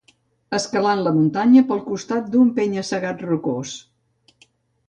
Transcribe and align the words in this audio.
Escalant 0.57 1.01
la 1.07 1.11
muntanya 1.17 1.63
pel 1.73 1.83
costat 1.89 2.31
d'un 2.37 2.49
penya-segat 2.57 3.23
rocós. 3.29 3.75